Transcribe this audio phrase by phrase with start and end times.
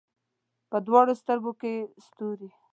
[0.69, 2.49] په دواړو سترګو کې یې ستوري